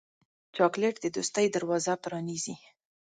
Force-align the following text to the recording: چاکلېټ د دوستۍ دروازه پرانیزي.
چاکلېټ 0.55 0.95
د 1.01 1.05
دوستۍ 1.15 1.47
دروازه 1.55 1.93
پرانیزي. 2.03 2.55